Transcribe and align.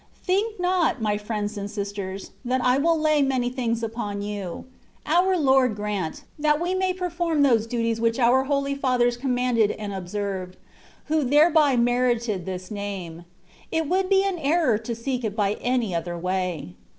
Think 0.23 0.59
not, 0.59 0.99
my 0.99 1.15
friends 1.19 1.59
and 1.59 1.69
sisters, 1.69 2.31
that 2.43 2.59
I 2.61 2.79
will 2.79 2.99
lay 2.99 3.21
many 3.21 3.51
things 3.51 3.83
upon 3.83 4.23
you: 4.23 4.65
our 5.05 5.37
Lord 5.37 5.75
grant, 5.75 6.23
that 6.39 6.59
we 6.59 6.73
may 6.73 6.91
perform 6.91 7.43
those 7.43 7.67
duties 7.67 8.01
which 8.01 8.17
our 8.17 8.45
holy 8.45 8.73
fathers 8.73 9.15
commanded 9.15 9.69
and 9.69 9.93
observed, 9.93 10.57
who 11.05 11.23
thereby 11.23 11.75
merited 11.75 12.47
this 12.47 12.71
name; 12.71 13.25
it 13.71 13.87
would 13.87 14.09
be 14.09 14.23
an 14.25 14.39
error 14.39 14.79
to 14.79 14.95
seek 14.95 15.23
it 15.23 15.35
by 15.35 15.53
any 15.61 15.93
other 15.93 16.17
way. 16.17 16.73